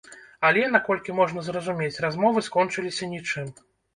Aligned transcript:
Але, 0.47 0.61
наколькі 0.75 1.15
можна 1.19 1.43
зразумець, 1.49 1.99
размовы 2.07 2.43
скончыліся 2.47 3.11
нічым. 3.15 3.55